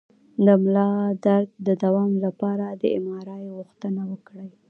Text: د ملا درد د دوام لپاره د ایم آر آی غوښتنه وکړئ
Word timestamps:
د 0.45 0.47
ملا 0.63 0.89
درد 1.25 1.49
د 1.67 1.69
دوام 1.83 2.11
لپاره 2.25 2.65
د 2.81 2.83
ایم 2.93 3.07
آر 3.19 3.27
آی 3.37 3.45
غوښتنه 3.57 4.01
وکړئ 4.11 4.49